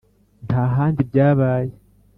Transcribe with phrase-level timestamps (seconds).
[0.45, 1.73] Nta handi byabaye.